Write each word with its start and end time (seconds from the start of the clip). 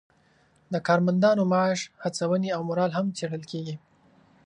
د 0.73 0.75
کارمندانو 0.87 1.43
معاش، 1.51 1.79
هڅونې 2.03 2.49
او 2.55 2.61
مورال 2.67 2.91
هم 2.97 3.05
څیړل 3.17 3.43
کیږي. 3.51 3.75